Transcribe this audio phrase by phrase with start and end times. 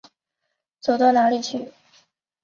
[0.79, 1.71] 走到哪儿去。